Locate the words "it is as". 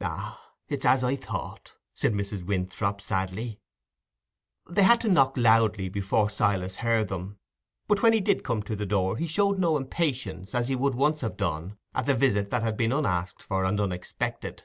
0.66-1.04